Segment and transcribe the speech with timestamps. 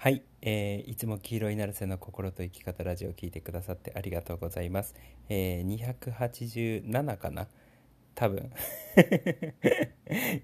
[0.00, 4.94] はい、えーいつも黄色いナルセの心と生き方ラジオを聞いてくださってありがとうございます。
[5.28, 5.98] えー
[6.86, 7.48] 287かな？
[8.14, 8.48] 多分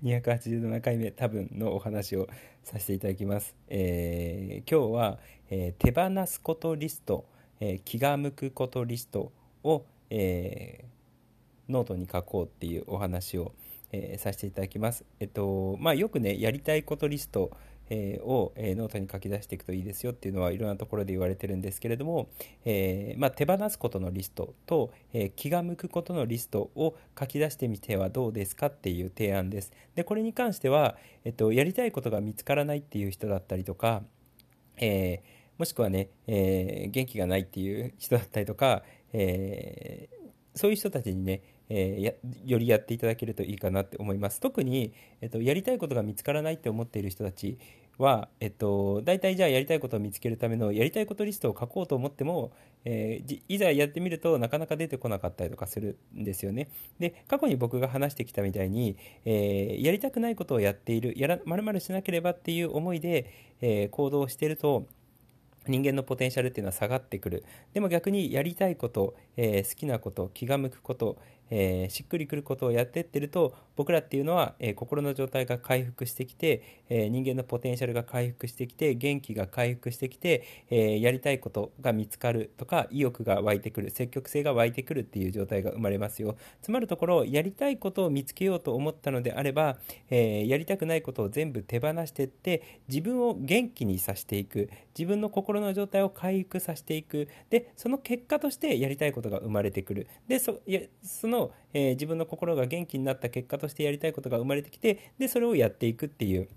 [0.02, 2.26] 287回目多分のお話を
[2.64, 3.54] させていただきます。
[3.68, 5.18] えー今日は、
[5.50, 7.24] えー手放すことリスト、
[7.60, 9.30] えー気が向くことリスト
[9.62, 13.52] を、えーノートに書こうっていうお話を、
[13.92, 15.04] えーさせていただきます。
[15.20, 17.52] えっとまあよくねやりたいことリスト、
[17.90, 22.28] えーを、えーノートに書き出していくといいですよっていうのはいろんなところで言われてるんですけれども、
[22.64, 29.72] えーまあ、手放すことのリストと、えー気が向くことのリストを書き出してみてはどうですかっていう提案です。
[29.94, 34.02] でこれに関しては、えっと、やりたいことが見つからないっていう人だったりとか、
[34.76, 40.14] えーもしくはね、えー元気がないっていう人だったりとか、えー
[40.56, 42.12] そういう人たちにね、えーや
[42.44, 44.40] よりやっていただけるといいかなって思います。
[44.40, 47.58] 特に、えっと、やりたいことが見つからないって思っている人たち
[47.96, 52.52] は、えっと、大体じゃあやりたいことを見つけるためのやりたいことリストを書こうと思っても、
[52.84, 56.68] えーいざやってみるとなかなか出てこなかったりとかするんですよね。
[56.98, 64.86] で過去に僕が話してきたみたいに、えーやりたくないことをやっているやらまるしなければっていう思いで、えー行動していると
[65.66, 67.44] 人間のポテンシャルっていうのは下がってくる。
[67.72, 71.18] でも逆にやりたいこと、えー好きなこと気が向くこと、
[71.50, 86.36] えーしっくりくることをやってってると僕らっていうのは、えー心の状態が回復してきて、え人間のポテンシャルが回復してきて元気が回復してきて、えやりたいことが見つかるとか意欲が湧いてくる積極性が湧いてくるっていう状態が生まれますよ。
[86.62, 89.78] つまるところやりたいことを見つけようと思ったのであれば、
[90.10, 94.70] えやりたくないことを全部手放してって自分を元気にさせていく。
[94.96, 97.28] 自分の心の状態を回復させていく。
[97.50, 100.06] でその結果としてやりたいことが生まれてくる。
[100.28, 106.48] でそいやその、えー自分の心が元気になった結果としてやりたいことが生まれてきてでそれをやっていくっていう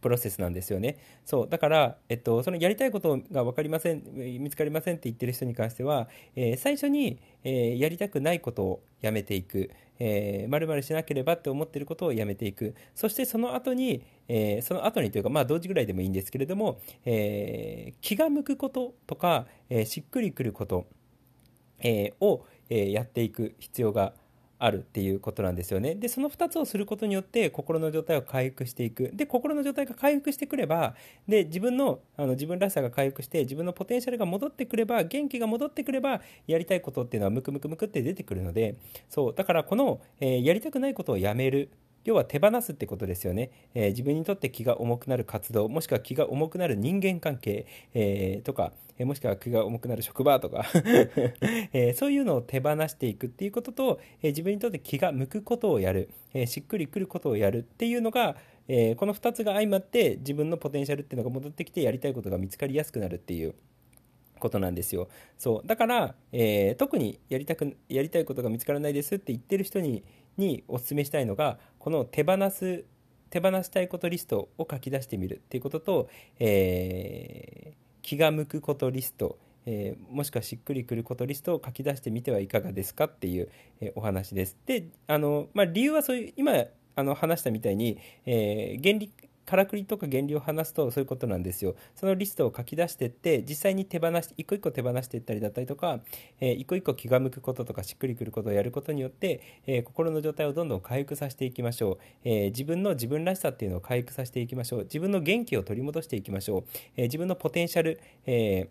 [0.00, 0.98] プロセスなんですよね。
[1.24, 20.86] そうだから、えっと、そのやりたいことが分かりません、見つかりませんって言ってる人に関しては、えー最初に、えーやりたくないことをやめていく、えー、〇〇しなければって思ってることをやめていく、そしてその後に、えーその後にというか、まあ同時ぐらいでもいいんですけれども、え気が向くこととか、えしっくりくること、
[21.80, 24.12] えーを、えーやっていく必要が
[24.58, 25.94] あるっていうことなんですよね。
[25.94, 29.10] で、その2つをすることによって心の状態を回復していく。
[29.12, 30.94] で、心の状態が回復してくれば、
[31.28, 38.76] で、自分の、あの自分らしさが回復して、自分のポテンシャルが戻ってくれば、元気が戻ってくれば、やりたいことっていうのはムクムクムクって出てくるので、
[39.10, 41.68] そう、だからこの、えーやりたくないことをやめる。
[42.06, 50.64] 要は手放すってことですよね、えー自分にとって気が重くなる活動もしくは気が重くなる人間関係、えーとか、えーもしくは気が重くなる職場とか、
[51.72, 58.36] えーそういうのを手放していくっていうことと、えー自分にとって気が向くことをやる、えーしっくりくることをやるっていうのが、
[58.68, 63.54] えーこの2つが相まって自分のポテンシャルっていうのが戻ってきてやりたいことが見つかりやすくなるっていう
[64.38, 65.08] ことなんですよ。
[65.38, 65.66] そう。
[65.66, 70.02] だから、えー特にやりたく、やりたいことが見つからないですって言ってる人に、
[70.36, 72.84] にお勧めしたいのが、この手放す、
[73.30, 76.08] 手放したいことリストを書き出してみるっていうことと、
[76.38, 79.36] えー気が向くことリスト、
[79.66, 83.48] えーもしくはしっくりくることリストを書き出してみてはいかがですかっていう、
[83.80, 84.56] えーお話です。
[84.66, 86.52] で、あの、まあ、理由はそういう、今、
[86.94, 89.10] あの、話したみたいに、えー原理、
[89.46, 91.76] からくりとか原理を話すとそういうことなんですよ。
[91.94, 96.00] そのリストを書き出していって、実際に手放し、一個一個手放していったりだったりとか、
[96.40, 101.98] えー一個一個気が向くこととかしっくりくることをやることによって、えー心の状態をどんどん回復させていきましょう。
[102.24, 104.82] えー自分の自分らしさっていうのを回復させていきましょう。
[104.82, 106.64] 自分の元気を取り戻していきましょう。
[106.96, 108.68] え自分のポテンシャル、え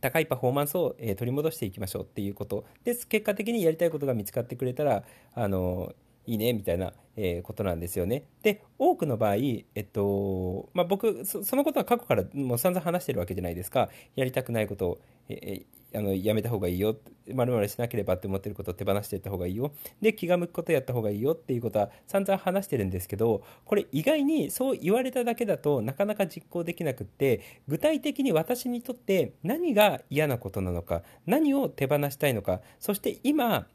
[0.00, 5.94] 高いパフォーマンスを、取り戻していきましょうっていうことです結果的にやりたいことが見つかってくれたらあの
[6.26, 8.24] いいねみたいな、えーことなんですよね。
[8.42, 13.88] で多くの場合、えっとまあ、僕そそのことは過去からもう散々話してるわけじゃないですか。
[14.16, 16.96] やりたくないことを、えーあのやめた方がいいよ。
[17.34, 19.72] まるまるしなければって思ってることを手放していった方がいいよ。
[20.00, 21.32] で気が向くことやった方がいいよ。
[21.32, 33.66] っていうことは散々話してるんですけどこれ意外にそう言われただけだとなかなか実行できなくって具体的に私にとって何が嫌なことなのか何を手放したいのかそして今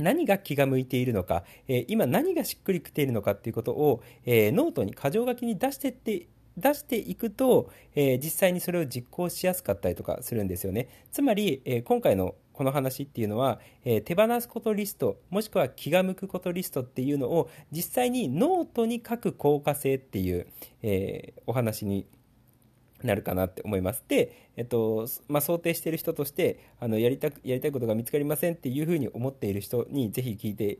[0.00, 6.26] 何が気が向いているのか、え今何がしっくりきているのかっていうことを、えノートに箇条書きに出してって
[6.56, 10.88] 出していくと、え実際にそれを実行しやすかったりとかするんですよね。
[11.10, 20.46] つまり、え今回のこの話っていうのは、えー手放すことリストもしくは気が向くことリストっていうのを実際にノートに書く効果性っていう、
[20.82, 22.06] えーお話に
[23.06, 24.04] なるかなって思います。
[24.08, 30.78] で、えっと、まあ、想定している人として、あの、やりたく、やりたいことが見つかりませんっていうふうに思っている人にぜひ聞いて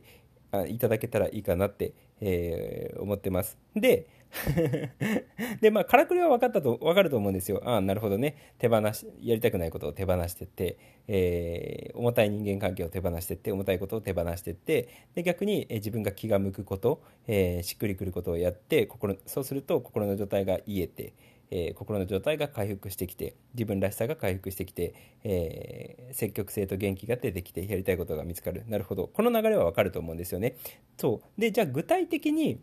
[0.67, 3.57] いただけたらいいかなって、えー、思ってます。
[3.75, 4.07] で、
[5.61, 7.61] で、まあ、からくりは分かったと、分かると思うんですよ。
[7.65, 8.53] ああ、なるほどね。
[8.59, 10.77] 手放し、やりたくないことを手放してって、
[11.07, 21.13] えー、重たい人間関係を手放してって、重たいことを手放してって、で、逆に、えー、自分が気が向くこと、えー、しっくりくることをやって、心、そうすると心の状態が癒えて、
[21.51, 28.63] えー、心の状態が回復してきて自分らしさが回復してきて、えー、積極性と元気が出てきてやりたいことが見つかる。
[28.67, 29.07] なるほど。
[29.07, 30.55] この流れはわかると思うんですよね。
[30.97, 31.41] そう。
[31.41, 32.61] でじゃあ具体的に、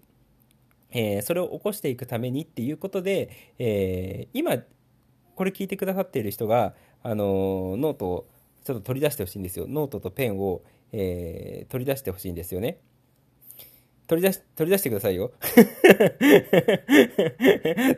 [0.91, 4.57] えー、それを起こしていくためにっていうことで、え今
[5.37, 8.29] これ聞いてくださっている人が、あのノートを
[8.65, 9.67] ちょっと取り出してほしいんですよ。
[9.69, 12.79] ノートとペンを、え取り出してほしいんですよね。
[14.09, 15.33] 取り出し、取り出してくださいよ。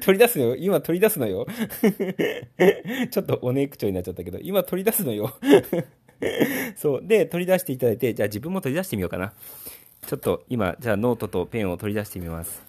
[0.02, 0.56] 取り出すのよ。
[0.56, 1.46] 今取り出すのよ。
[3.10, 5.32] ちょっとおねえ口調になっちゃったけど、今取り出すのよ。
[6.74, 7.00] そう。
[7.06, 9.32] で、取り出していただいて、じゃあ自分も取り出してみようかな。
[10.04, 12.60] ちょっと今、じゃあノートとペンを取り出してみます。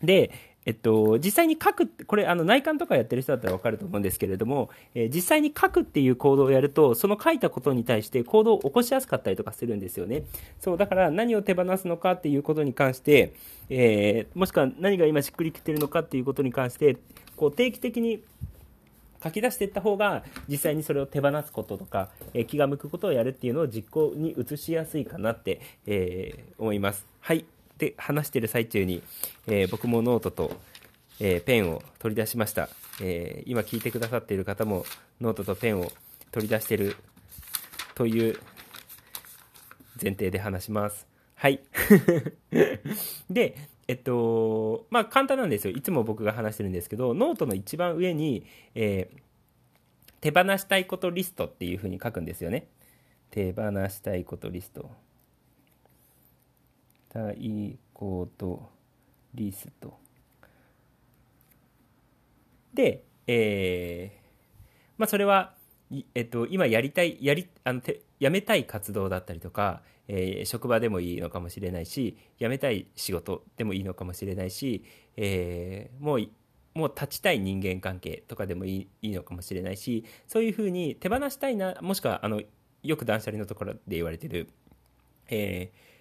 [0.00, 0.30] で、
[0.66, 10.24] えっと、実際に書く、これ、あの、内観とかやってる人だったらわかると思うんですけれども、えー、実際に書くっていう行動をやると、その書いたことに対して行動を起こしやすかったりとかするんですよね。
[10.60, 13.32] そう、だから何を手放すのかっていうことに関して、
[13.70, 16.96] えー、もしくは何が今しっくりきてるのかっていうことに関して、
[17.36, 18.24] こう、定期的に
[19.22, 27.06] 書き出していった方が実際にそれを手放すこととか、えー、気が向くことをやるっていうのを実行に移しやすいかなって、えー、思います。
[27.20, 27.44] はい。
[27.78, 29.02] で話してる最中に、
[29.46, 30.56] えー、僕もノートと、
[31.20, 32.68] えー、ペンを取り出しました、
[33.00, 34.84] えー、今聞いてくださっている方も
[35.20, 35.92] ノートとペンを
[36.32, 36.96] 取り出してる
[37.94, 38.38] という
[40.02, 41.06] 前提で話します。
[41.34, 41.60] はい。
[43.30, 43.56] で
[43.88, 45.72] えっとまあ簡単なんですよ。
[45.74, 48.44] いつも僕が話してるんですけどノートの一番上に、
[48.74, 49.08] え
[50.20, 52.66] 手放したいことリストっていうふうに書くんですよね。
[53.30, 54.90] 手放したいことリスト。
[57.16, 58.70] たいこと
[59.34, 59.98] リスト。
[62.74, 64.18] で、えー、
[64.98, 65.54] まあ、それは、
[66.14, 74.84] えっと、今やりたい、やり、あの、てやめたい活動だったりとか、えー、職場でもいいのかもしれないし、辞めたい仕事でもいいのかもしれないし、
[75.16, 76.28] えー、もう、
[76.74, 82.42] もう立ちたい人間関係とかでもいいのかもしれないし、そういうふうに手放したいな、もしくは、あの、
[82.82, 84.50] よく断捨離のところで言われてる、
[85.28, 85.95] えー、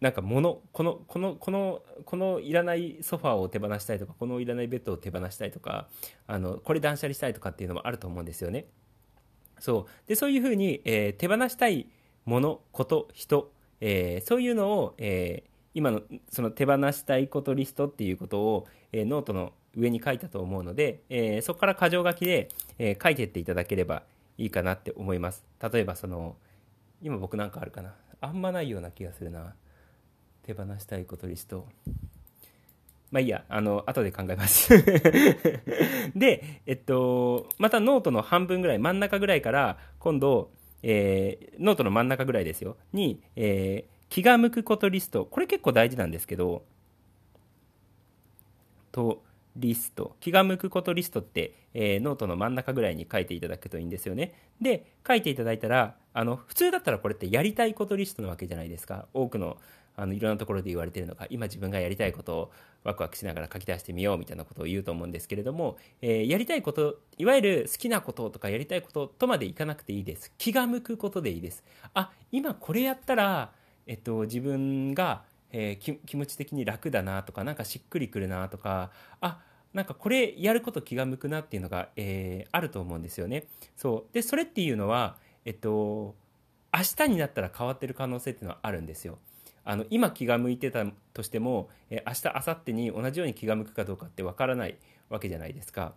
[0.00, 5.88] なんか物このこのこのこのいらないソファーを手放したいとかこのいらないベッドを手放したいとか
[6.26, 8.66] あのこれ断捨離したいとかっていうのもあると思うんですよね。
[9.58, 11.88] そうでそういうふうに、えー、手放したい
[12.24, 13.50] ものこと人、
[13.80, 22.48] えー、そういうのを、えー、今のその手放したいことリストっていうことを、えノートの上に書いたと思うので、えそこから箇条書きで、
[22.78, 24.02] え書いてっていただければ
[24.36, 25.44] いいかなって思います。
[25.72, 26.36] 例えばその
[27.02, 29.54] 今僕なんかあるかなあんまないような気がするな。
[30.48, 31.66] 手放したいことリスト
[33.10, 34.70] まあいいや、あの、後で考えます
[36.14, 40.50] で、えっと、またノートの半分ぐらい、真ん中ぐらいから、今度、
[40.82, 45.24] えー、ノートの真ん中ぐらいですよ、に、えー、気が向くことリスト。
[45.24, 46.64] これ結構大事なんですけど、
[48.92, 49.22] と、
[49.56, 50.14] リスト。
[50.20, 54.34] 気が向くことリストって、えー、ノートの真ん中ぐらいに書いていただくといいんですよね。
[54.60, 59.06] で、書いていただいたら、あの、普通だったらこれってやりたいことリストなわけじゃないですか。
[59.14, 59.56] 多くの
[59.98, 62.52] あのいろんなところで言われてるのが今自分がやりたいことを
[62.84, 70.32] ワクワクしながら書き出してみようみたいなことを言うと思うんですけれども、えー、やりたいこといわゆる好きなこととかやりたいこととまでいかなくていいです。
[70.38, 71.64] 気が向くことでいいです。
[71.94, 73.50] あ今これやったら、
[73.86, 79.40] えっと、自分が、えー、気持ち的に楽だなとかなんかしっくりくるなとかあ
[79.74, 83.48] なんかこれやること気が向くなっていうのが、えー、あると思うんですよね。
[83.76, 84.14] そう。
[84.14, 86.14] でそれっていうのはえっと
[86.72, 89.18] 明日になったら変わってる可能性っていうのはあるんですよ。
[89.64, 95.94] あの今気が向いてたとしても、え明日明後日に同じように気が向くかどうかってわからないわけじゃないですか。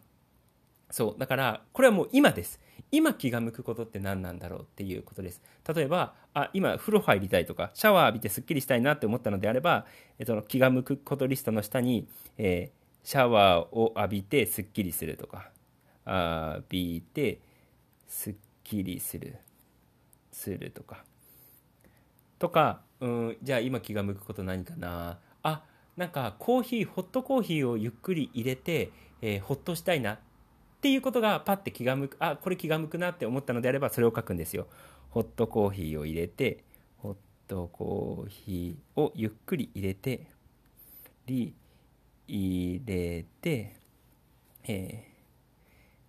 [0.89, 1.20] そう。
[1.20, 2.60] だからこれはもう今です。
[2.91, 5.41] 今気が向くことって何なんだろうっていうことです。
[5.74, 9.86] 例えばあ今風呂入りたいとかシャワー浴びてすっきりしたいなって思ったのであれば、
[10.20, 15.50] えその気が向くことリストの下に、えー、シャワーを浴びてすっきりするとか
[16.06, 17.39] 浴びて
[18.08, 19.38] すっきりする
[20.32, 21.03] するとか。
[22.38, 25.20] とかうんじゃあ今気が向くこと何かな？
[25.43, 25.63] あ
[25.98, 28.91] なんかコーヒーホットコーヒーをゆっくり入れて、
[29.22, 30.13] えー、ほっとしたいな。
[30.13, 30.17] っ
[30.81, 34.67] ていうことがパッて気が向くあこれ気が向くなって思ったのであればそれを書くんですよ。
[35.10, 36.63] ホットコーヒーを入れて
[36.98, 37.15] ホッ
[37.48, 40.27] トコーヒーをゆっくり入れて
[41.25, 41.53] リ
[42.27, 43.75] 入れて、
[44.63, 45.05] え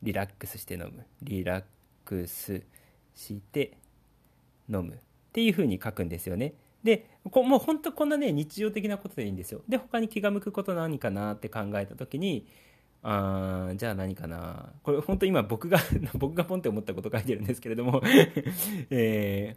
[0.03, 1.05] ー、リラックスして飲む。
[1.23, 1.65] リラッ
[2.05, 2.63] クス
[3.15, 3.77] して
[4.69, 4.95] 飲む。
[4.95, 4.99] っ
[5.33, 6.55] ていうふうに書くんですよね。
[6.83, 9.63] でこもう本当こんなね日常的なことでいいんですよ。
[9.69, 12.47] で他に気が向くこと何かなって考えた時に
[13.03, 14.73] あじゃあ何かな。
[14.83, 15.79] これ本当今僕が
[16.15, 18.01] 僕がポンって思ったこと書いてるんですけれども。
[18.91, 19.57] え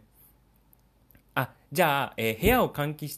[1.34, 3.08] あじゃあ、えー、部屋を換気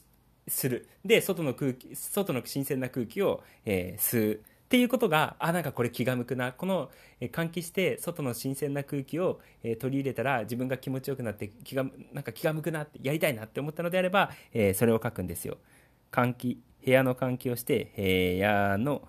[0.46, 0.86] する。
[1.04, 4.40] で外の空気外の新鮮な空気を、えー、吸う。
[4.68, 6.52] っていうことがあなんかこれ気が向くな。
[6.52, 15.56] この、え、換気して外の新鮮な空気を、え、取り入れたら自分が気持ちよくなって気がなんか気が向くなってやりたいなって思ったのであれば、えー、それを書くんですよ。
[16.12, 18.02] 換気部屋の換気をして部
[18.36, 19.08] 屋の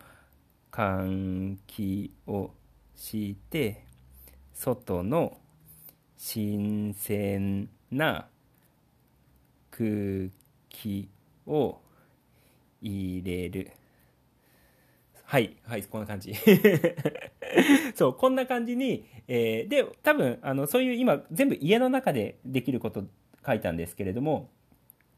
[0.72, 2.52] 換気を
[2.96, 3.84] して
[4.54, 5.38] 外の
[6.16, 8.28] 新鮮な
[9.72, 10.30] 空
[10.70, 11.10] 気
[11.46, 11.82] を
[12.82, 13.74] 入れる。
[15.30, 16.34] はいはいこんな感じ。
[17.94, 23.04] そうこんな感じに、えー、で多分あのそういう今全部家の中でできること
[23.46, 24.50] 書いたんですけれども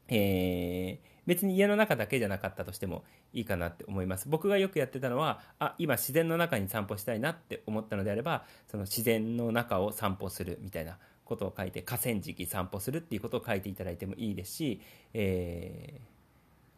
[0.09, 4.27] えー別に家の中だけじゃなかったとしてもいいかなって思います。
[4.27, 14.81] 僕がよくやってたのはあ今自然の中に散歩したいなって思ったのであればその自然の中を散歩するみたいなことを書いて河川敷散歩するっていうことを書いていただいてもいいですし、
[15.13, 16.01] えー、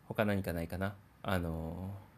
[0.07, 0.95] 他何かないかな？
[1.23, 2.12] あのー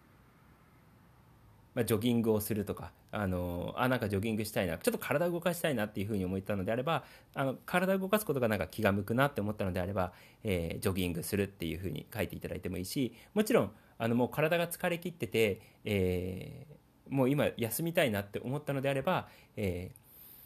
[1.76, 10.12] まあ、ジョギングをするとか、あのあなんかジョギングしたいなちょっと体を動かしたいなっていうふうに思ったのであればあの体を動かすことがなんか気が向くなって思ったのであれば、
[10.44, 19.92] えー、ジョギングするっていうふうに書いていただいてもいいしもちろんあのもう体が疲れきってて、えー、もう今休みたいなって思ったのであれば、え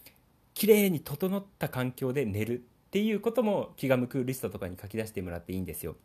[0.06, 0.10] ー、
[0.54, 5.96] 綺麗に整った環境で寝るっていうことも気が向くリストとかに書き出してもらっていいんですよ。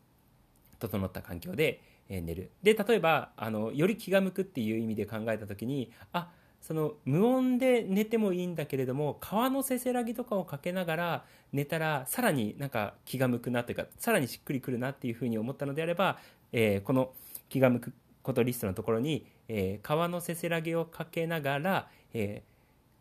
[0.78, 6.28] 整った環境で寝るで例えばあのより気が向くっていう意味で考えた時にあ
[6.61, 16.18] その無音で寝てもいいんだけれども川のせせらぎとかをかけながら寝たらさらになんか気が向くなというかさらにしっくりくるなっていうふうに思ったのであれば、
[16.52, 17.11] えー、この
[17.50, 17.92] 気が向く
[18.23, 22.42] ことリストのところに、えー、川のせせらぎをかけながら、え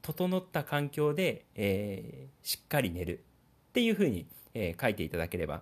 [0.01, 3.19] ー、整った環境で、えしっかり寝る
[3.69, 5.61] っていうふうに、え書いていただければ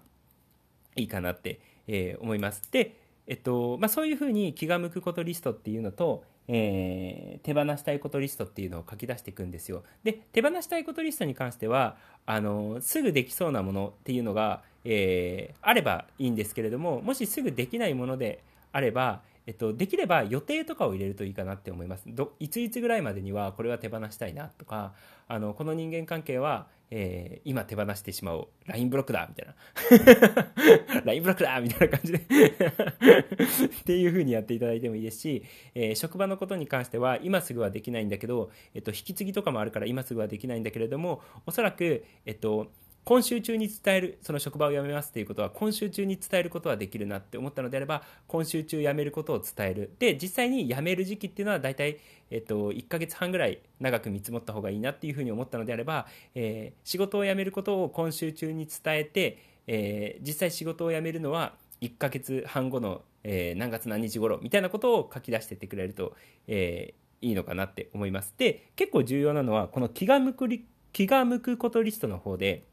[0.95, 2.63] いいかなって、え思います。
[2.71, 2.95] で
[3.27, 9.83] えっとまあ、そういうふうに気が向くことリストっていうのと、えー、手放したいことリストっていうのを書き出していくんですよ。
[10.03, 22.03] で手放したいことリストに関してはあのすぐできそうなものっていうのが、えー、あればいいんですけれどももしすぐできないものであれば、えっと、できれば予定とかを入れるといいかなって思います。
[22.07, 24.93] どいついつぐらいまでにはこれは手放したいなとか
[25.27, 28.49] あのこの人間関係はえー、今手放してしまう。
[28.65, 31.01] LINE ブロックだみたいな。
[31.05, 32.19] LINE ブロックだみたいな感じで。
[32.21, 35.43] っていう風にやっていただいてもいいですし、
[35.73, 42.69] えー、職場のことに関しては今すぐはできないんだけど、えっと、引き継ぎとかもあるから今すぐはできないんだけれどもおそらく、えっと、
[43.03, 49.95] 今週中に伝えるその職場を辞めますっていうことは今週中に伝えることはできるなって思ったのであれば今週中辞めることを伝える。
[49.97, 51.97] で実際に辞める時期っていうのは大体、
[52.29, 56.05] えっと、1ヶ月半ぐらい長く見積もった方がいいなっていうふうに思ったのであれば、
[56.35, 66.15] えー、仕事を辞めることを今週中に伝えて、えー、実際仕事を辞めるのは1ヶ月半後の、えー、何月何日頃みたいなことを書き出してってくれると、
[66.47, 68.35] えー、いいのかなって思います。
[68.37, 70.47] で結構重要なのはこの気が向く
[70.93, 72.65] 気が向くことリストの方で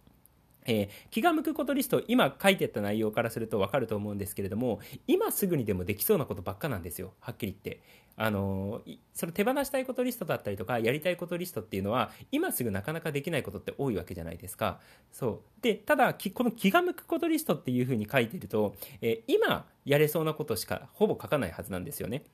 [0.69, 7.15] えー、気が向くことリスト今書いてった内容からすると分かると思うんですけれども今すぐにでもできそうなことばっかなんですよ。
[7.21, 7.83] はっきり言って。
[8.21, 8.83] あの
[9.15, 14.81] その手放したいことリストだったりとかやりたいことリストっていうのは今すぐなかなかできないことって多いわけじゃないですか。
[15.13, 15.63] そう。
[15.63, 22.25] でただこの気が向くことリストっていうふうに書いてると、えー、今やれそうなことしかほぼ書かないはずなんですよね。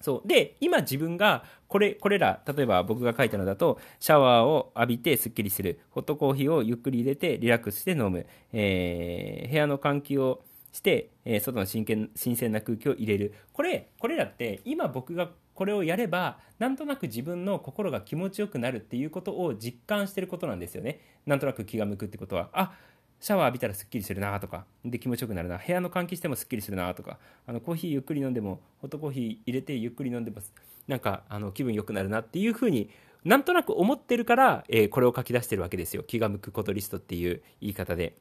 [0.00, 0.28] そう。
[0.28, 5.80] で今自分がこれこれら例えば僕が書いたのだとシャワーを浴びてすっきりする。
[5.90, 13.34] ホットコーヒーをゆっくり入れてリラックスして飲む、えー、部屋の換気をして、えー、外の新鮮新鮮な空気を入れる。
[13.52, 21.00] これこれらって今僕がこれをやればなんとなく自分の心が気持ちよくなるっていうことを実感してることなんですよね。
[21.26, 22.50] なんとなく気が向くってことは。
[22.52, 22.72] あ
[23.20, 25.58] シャワー浴びたらすっきりするなとかで気持ちよくなるな。
[25.58, 30.52] 部屋の換気してもすっきりするなとかあのコーヒーゆっくり飲んでもホットコーヒー入れてゆっくり飲んでます。
[30.86, 32.90] なんかあの気分良くなるなっていうふうに
[33.24, 36.02] なんとなく思ってるから、えー、これを書き出してるわけですよ。
[36.02, 38.16] 気が向くことリストっていう言い方で。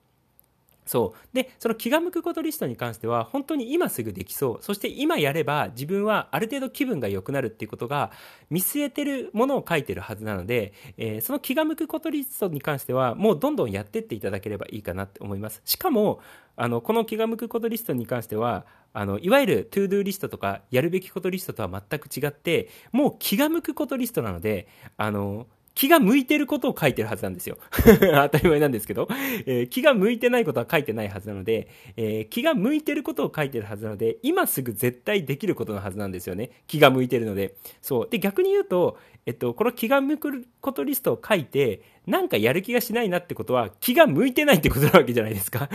[0.88, 1.36] そう。
[1.36, 4.58] でその気が向くことリストに関しては本当に今すぐできそう。
[4.62, 8.12] そして今やれば自分はある程度気分が良くなるっていうことが
[8.50, 15.62] 見据えてるものを書いてるはずなので、えー、その気が向くことリストに関してはもうどんどんやってっていただければいいかなって思います。
[15.66, 16.20] しかも
[16.56, 24.68] あのこの気が向くことリストに関してはあのいわゆる to do リストとかやるべきことリストとは全く違ってもう気が向くことリストなので
[24.98, 25.46] あの
[25.78, 27.60] 気が向いてることを書いてるはずなんですよ。
[27.72, 29.08] 当たり前なんですけど、
[29.46, 31.68] えー、気が向いてないことは書いてないはずなので、
[31.98, 36.50] えー、気が向いてることを書いてるはずなので、今すぐ絶対できることのはずなんですよね。
[36.66, 37.54] 気が向いてるので。
[37.84, 38.10] そう。
[38.10, 45.70] で、逆に言うと、えっと、この気が向くことリストを書いて、なんかやる気がしないなってことは、気が向いてないってことなわけじゃないですか。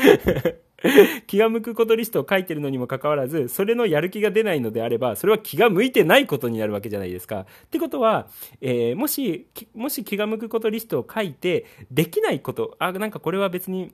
[1.26, 7.40] 気が向くことリストを書いてるのにもかかわらず、それのやる気が出ないのであれば、それは気が向いてないことになるわけじゃないですか。
[7.40, 8.28] ってことは、
[8.60, 13.92] えー、もし、もし気が向くことリストを書いて、できないこと、あ、なんかこれは別に、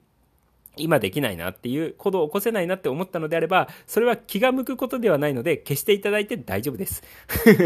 [0.79, 7.03] 今できないなっていう行動を起こせないなって思ったのであれば、それは気が向くことではないので、消していただいて大丈夫です。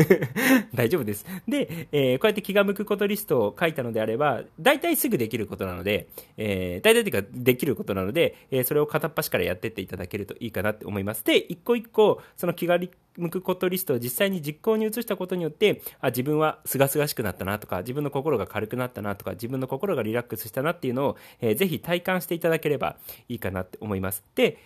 [0.75, 1.27] 大丈夫です。
[1.47, 11.25] で、えー、こうやって気が向くことリストを書いたのであれば、大体すぐできることなので、えー、大体というかできることなので、えー、それを片っ端からやってっていただけるといいかなって思います。
[11.25, 12.79] で、一個一個、その気が
[13.17, 22.97] 向くことリストを実際に実行に移したことによって、あ、自分は清々しくなったなとか、自分の心が軽くなったなとか、自分の心がリラックスしたなっていうのを、えー、ぜひ体感していただければ
[23.29, 24.25] いいかなって思います。
[24.35, 24.59] で、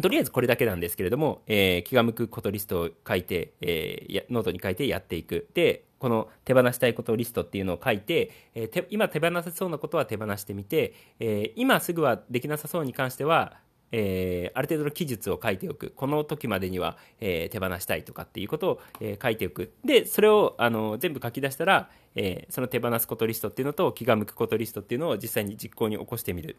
[0.00, 5.48] とりあえずこれだけなんですけれども、えー、気が向くことリストを書いて、えー、ノートに書いてやっていく。
[5.52, 13.58] で、この手放したいことリストっていうのを書いて、えー、今手放せそうなことは手放してみて、え今すぐはできなさそうに関しては、
[13.92, 15.92] えー、ある程度の記述を書いておく。
[15.94, 19.72] この時までには、えー、手放したいとかっていうことを、えー、書いておく。
[19.84, 26.56] で、それをあの全部書き出したら、えその手放すことリストっていうのと気が向くことリストっていうのを実際に実行に起こしてみる。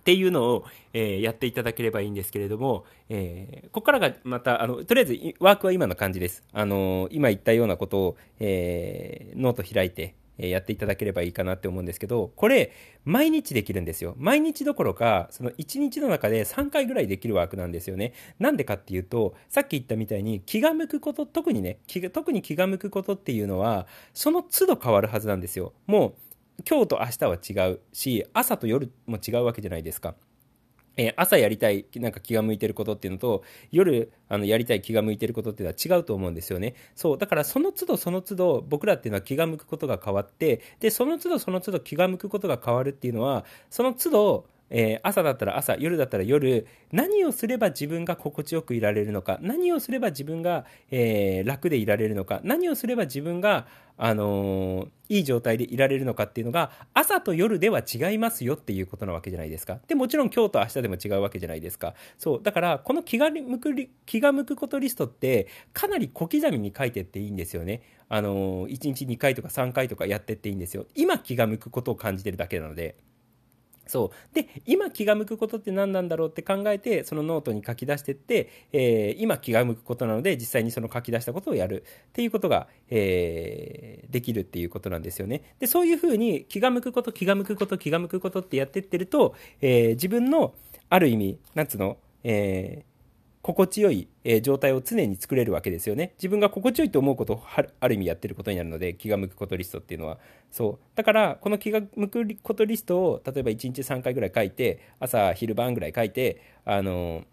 [0.00, 6.42] っていうのを、え、やっていただければいいんですけれども、え、ここからがまた、あの、とりあえずワークは今の感じです。
[6.52, 12.72] あの今言ったようなことを、えー、ノート開いて、やっていただければいいかなって思うんですけど、これ、
[13.04, 14.14] 毎日できるんですよ。
[14.18, 18.12] 毎日どころか、その1日の中で3回ぐらいできるワークなんですよね。
[18.38, 25.72] なんでかっていうと、さっき言ったみたいに気が向くこと、特にね、気が特に気が向くことっていうのは、その都度変わるはずなんですよ。
[25.86, 26.14] もう、
[26.68, 30.14] 今日と明日は違うし、朝と夜も違うわけじゃないですか。
[30.96, 36.74] えー、朝やりたい、なんか気が向いてることっていうのと、夜、あの、やりたい気が向いてることっていうのは違うと思うんですよね。
[36.94, 37.18] そう。
[37.18, 53.66] だからその都度その都度、僕らっていうのは気が向くことが変わって、で、その都度その都度気が向くことが変わるっていうのは、その都度、えー、朝だったら朝、夜だったら夜、何をすれば自分が心地よくいられるのか、何をすれば自分が、えー、楽でいられるのか、何をすれば自分が、
[53.98, 59.78] あのー、いい状態でいられるのかっていうのが、朝と夜では違いますよっていうことなわけじゃないですか。
[59.86, 61.94] で、もちろん今日と明日でも違うわけじゃないですか。
[62.16, 62.42] そう。
[62.42, 63.74] だから、この気が向く、
[64.06, 67.82] 気が向くことリストって、かなり小刻みに書いてっていいんですよね。
[68.08, 70.86] あのー、1日2回とか3回とかやってっていいんですよ。
[70.94, 72.96] 今気が向くことを感じてるだけなので。
[73.92, 74.34] そう。
[74.34, 85.42] で、今気が向くことって何なんだろうって考えて、そのノートに書き出してって、えー、今気が向くことなので、実際にその書き出したことをやるっていうことが、えー、できるっていうことなんですよね。
[85.58, 90.54] で、そういうふうに気が向くこと、気が向くこと、気が向くことってやってってると、えー、自分の、
[90.88, 92.91] ある意味、なんつうの、えー、
[93.42, 96.12] 心地よい、え状態を常に作れるわけですよね。
[96.16, 97.42] 自分が心地よいと思うことを
[97.80, 100.18] ある意味やってることになるので、気が向くことリストっていうのは。
[100.52, 100.84] そう。
[100.94, 107.24] だから、この気が向くことリストを、例えば1日3回ぐらい書いて、朝、昼晩ぐらい書いて、あの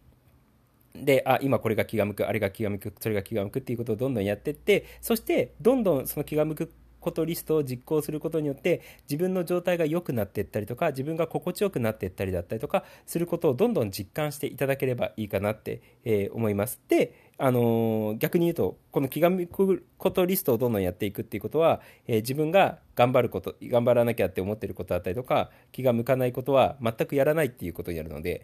[0.96, 16.80] で、あ、今これが気が向く、あれが気が向く、それが気が向くっていうことをどんどんやってって、そして、どんどんその気が向くことリストを実行することによって自分の状態が良くなっていったりとか自分が心地よくなっていったりだったりとかすることをどんどん実感していただければいいかなって、えー、思います。
[16.88, 28.44] であのー、逆に言うと、この気が向くことリストをどんどんやっていくっていうことは、えー、自分が頑張ること、頑張らなきゃって思ってることだったりとか、気が向かないことは全くやらないっていうことになるので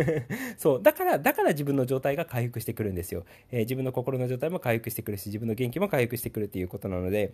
[0.58, 3.24] そう、だから、だから自分の状態が回復してくるんですよ。
[3.50, 7.32] え、自分の心の状態も回復してくるし、自分の元気も回復してくるっていうことなので、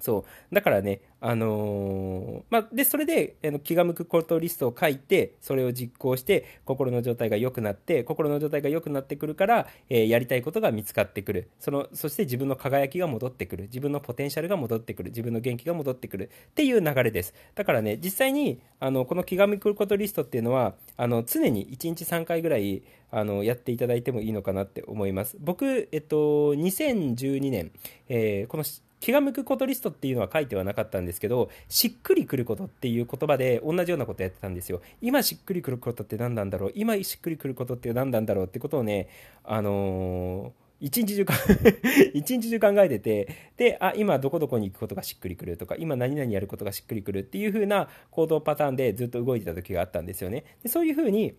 [0.00, 0.54] そう。
[0.54, 11.50] だからね、あのー、まあ、で、それで、あの気が向くことリストを書いて、それを実行して、心の状態が良くなって、心の状態が良くなってくるから、えー、やりたいことが見つかってくる。
[11.58, 13.64] その、そして自分の輝きが戻ってくる。
[13.64, 15.10] 自分のポテンシャルが戻ってくる。
[15.10, 16.30] 自分の元気が戻ってくる。
[16.50, 17.34] っていう流れです。
[17.56, 25.36] だからね、実際に、あの、この気が向くことリストっていうのは、あの、常に1日3回ぐらい、あの、やっていただいてもいいのかなって思います。
[25.40, 27.72] 僕、えっと、2012年、
[28.08, 28.64] えー、この
[29.00, 34.80] 気が向くことリストっていうのは書いてはなかったんですけど、しっくりくることっていう言葉で同じようなことやってたんですよ。
[35.00, 36.72] 今しっくりくることって何なんだろう？
[36.74, 39.08] 今しっくりくることって何なんだろうってことをね、
[39.44, 41.34] あのー一日中か
[42.14, 50.44] 一日中考えてて、で、あ、今どこどこに行くことがしっくりくるとか、今何々やることがしっくりくるっていう風な行動パターンでずっと動いてた時があったんですよね。
[50.62, 51.34] でそういう風に、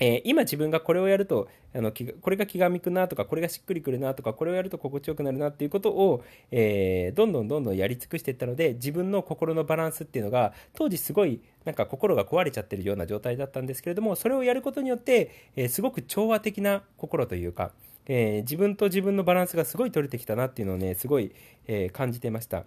[0.00, 17.72] えー、今自分がこれをやるとあのこれが気が向くなとかこれがしっくりくるなとかこれをやると心地よくなるなっていうことを、えー、どんどんどんどんやり尽くしていったので自分の心のバランスっていうのが当時すごいなんか心が壊れちゃってるような状態だったんですけれどもそれをやることによって、えー、すごく調和的な心というか、
[18.06, 21.32] え自分と自分のバランスがすごい取れてきたなっていうのをねすごい、
[21.66, 22.64] え感じてました。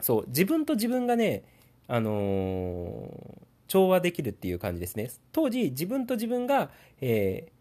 [0.00, 1.42] そう自分と自分がね
[1.88, 5.10] あのー調和できるっていう感じですね。
[5.32, 7.52] 当時自分と自分が、えー、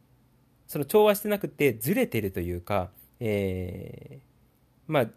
[0.68, 2.90] その調和してなくてずれてるというか、
[3.20, 5.08] えー、まあ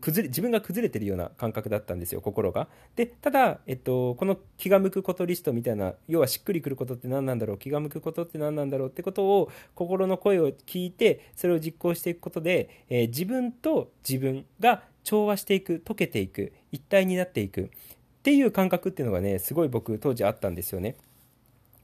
[0.00, 2.66] 崩れ自分が崩れてるような感覚だったんですよ心が。
[2.96, 17.70] でただ、えっと、この気が向くことリストみたいな要はしっくりくることって何なんだろう気が向くことって何なんだろうってことを心の声を聞いてそれを実行していくことで、えー、自分と自分が調和していく溶けていく一体になっていく。
[18.26, 20.96] っていう感覚っていうのがねすごい僕当時あったんですよね。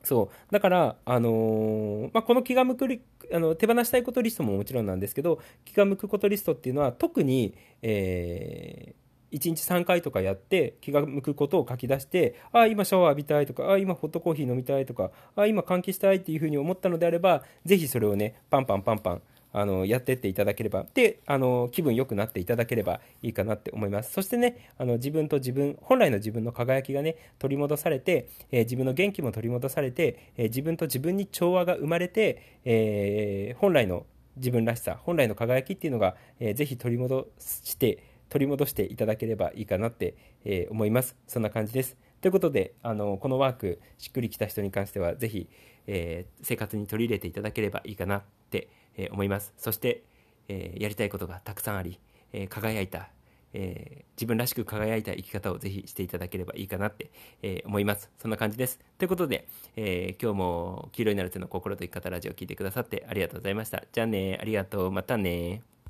[0.02, 3.00] そうだから、あのー、まあ、この気が向く
[3.32, 24.12] あの手放したいことリストももちろんなんですけど気が向くことリストっていうのは特に、えー、1日3回とかやって気が向くことを書き出してああ今シャワー浴びたいとかああ今ホットコーヒー飲みたいとかあ今換気したいっていうふうに思ったのであればぜひそれをねパンパンパンパンあのやってっていただければであの気分良くなっていただければいいかなって思います。
[24.12, 40.14] そしてねあの自分と自分本来の自分の輝きがね取り戻されて、えー、自分の元気も取り戻されて、えー、自分と自分に調和が生まれて、えー、本来の自分らしさ本来の輝きっていうのが、えー、ぜひ取り戻して取り戻していただければいいかなって、
[40.46, 41.16] え思います。
[41.26, 41.98] そんな感じです。
[42.22, 45.50] ということであのこのワークしっくりきた人に関してはぜひ、
[45.86, 49.52] え生活に取り入れていただければいいかなってえ思います。
[49.56, 50.02] そして、
[50.48, 51.98] えやりたいことがたくさんあり、
[52.32, 53.08] え輝いた、
[53.54, 57.10] え自分らしく輝いた生き方をぜひしていただければいいかなって、
[57.42, 58.10] え思います。
[58.18, 58.78] そんな感じです。
[58.98, 63.84] ということで、え今日も黄色になる手の心と生き方ラジオを聴いてくださってありがとうございました。
[63.92, 64.90] じゃあねありがとう。
[64.92, 65.62] またね